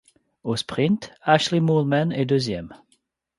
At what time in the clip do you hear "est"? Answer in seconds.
2.11-2.25